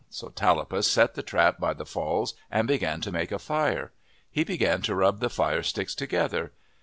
[0.09, 3.91] So Tallapus set the trap by the falls and began to make a fire.
[4.31, 6.53] He began to rub the fire sticks together.